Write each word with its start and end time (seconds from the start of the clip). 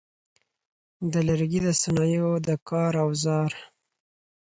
د 1.11 1.13
لرګي 1.27 1.59
د 1.63 1.69
صنایعو 1.81 2.33
د 2.47 2.49
کار 2.69 2.93
اوزار: 3.05 3.51